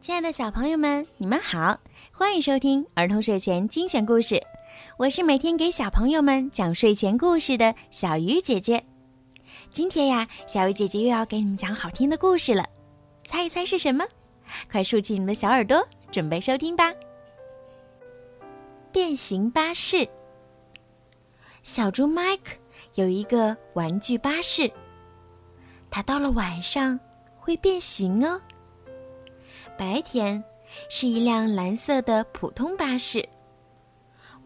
[0.00, 1.78] 亲爱的小朋友们，你们好，
[2.12, 4.40] 欢迎收听儿童睡前精选故事。
[4.96, 8.82] 我是每天给小朋友们讲睡前故事的小鱼姐姐。
[9.70, 12.64] 今天呀，小鱼姐姐又要给你们讲好听的故事了，
[13.24, 14.04] 猜一猜是什么？
[14.70, 16.92] 快竖起你们的小耳朵，准备收听吧。
[18.92, 20.08] 变形巴士。
[21.64, 22.52] 小猪麦克
[22.94, 24.70] 有一个玩具巴士，
[25.90, 26.98] 它到了晚上
[27.36, 28.40] 会变形哦。
[29.78, 30.42] 白天
[30.90, 33.26] 是一辆蓝色的普通巴士，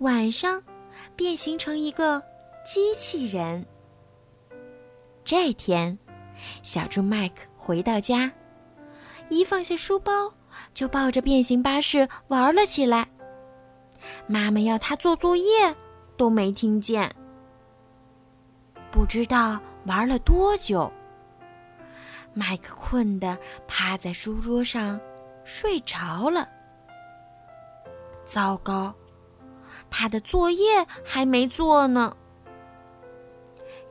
[0.00, 0.62] 晚上
[1.16, 2.22] 变形成一个
[2.66, 3.64] 机器人。
[5.24, 5.98] 这天，
[6.62, 8.30] 小猪麦克回到家，
[9.30, 10.12] 一放下书包，
[10.74, 13.08] 就抱着变形巴士玩了起来。
[14.26, 15.74] 妈妈要他做作业，
[16.18, 17.10] 都没听见。
[18.90, 20.92] 不知道玩了多久，
[22.34, 25.00] 麦克困得趴在书桌上。
[25.44, 26.48] 睡着了。
[28.24, 28.94] 糟糕，
[29.90, 32.16] 他的作业还没做呢。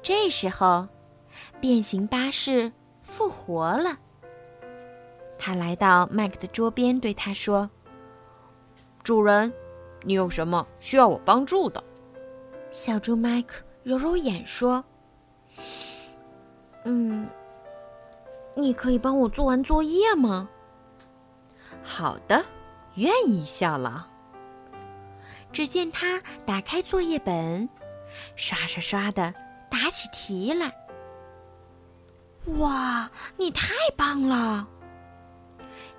[0.01, 0.87] 这时候，
[1.59, 2.71] 变形巴士
[3.03, 3.97] 复活了。
[5.37, 7.69] 他来到麦克的桌边，对他说
[9.03, 9.51] ：“主人，
[10.03, 11.83] 你有什么需要我帮助的？”
[12.71, 14.83] 小猪麦克揉揉眼说
[16.85, 17.27] ：“嗯，
[18.55, 20.49] 你可以帮我做完作业吗？”
[21.83, 22.43] 好的，
[22.95, 24.01] 愿意效劳。
[25.51, 27.67] 只见他打开作业本，
[28.35, 29.33] 刷刷刷的
[29.69, 30.73] 答起题来。
[32.57, 34.67] 哇，你太棒了！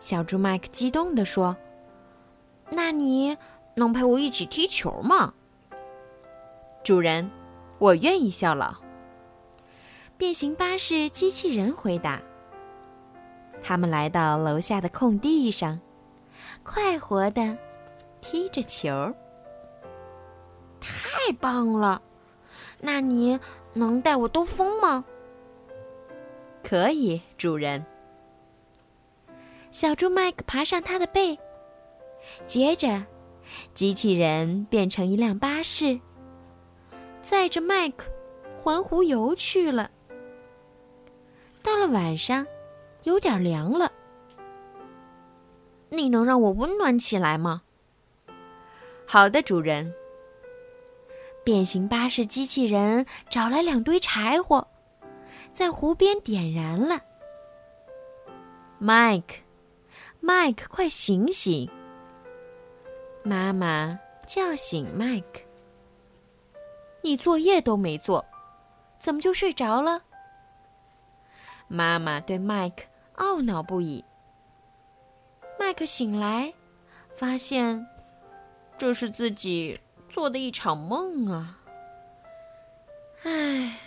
[0.01, 1.57] 小猪麦克激动地说
[2.71, 3.37] ：“那你
[3.77, 5.35] 能陪我一起踢球吗？”
[6.83, 7.31] 主人，
[7.79, 8.75] 我愿意效劳。
[10.17, 12.21] 变形巴士机器人回答。
[13.63, 15.79] 他们来到楼下的空地上，
[16.63, 17.57] 快活的
[18.21, 18.91] 踢着球。
[20.81, 22.03] 太棒了！
[22.81, 23.39] 那你
[23.73, 25.05] 能带我兜风吗？
[26.65, 27.85] 可以，主人。
[29.71, 31.39] 小猪麦克爬上他的背，
[32.47, 33.05] 接着，
[33.75, 36.01] 机器人变成一辆巴士，
[37.21, 38.11] 载着麦克
[38.61, 39.91] 环湖游去了。
[41.63, 42.45] 到了晚上。
[43.05, 43.91] 有点凉了，
[45.89, 47.63] 你能让我温暖起来吗？
[49.07, 49.93] 好的，主人。
[51.45, 54.65] 变形巴士机器人找来两堆柴火，
[55.53, 57.01] 在湖边点燃了。
[58.79, 59.35] 麦克，
[60.21, 61.69] 麦克，快醒醒！
[63.25, 65.41] 妈妈叫醒麦克。
[67.03, 68.25] 你作业都没做，
[69.01, 70.01] 怎么就睡着了？
[71.67, 72.85] 妈妈对麦克。
[73.23, 74.05] 懊恼不已。
[75.59, 76.53] 麦克醒来，
[77.15, 77.87] 发现
[78.77, 79.79] 这是自己
[80.09, 81.61] 做的一场梦啊！
[83.23, 83.79] 唉，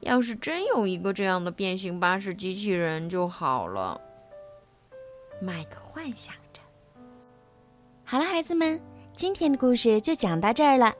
[0.00, 3.98] 要是真有一个这样的变形巴士机器人就好了。
[5.40, 6.60] 麦克幻想着。
[8.04, 8.78] 好了，孩子们，
[9.16, 10.94] 今天的故事就讲到这儿了。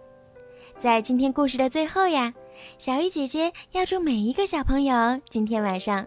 [0.79, 2.33] 在今天故事的最后呀，
[2.79, 6.07] 小鱼姐姐要祝每一个小朋友今天晚上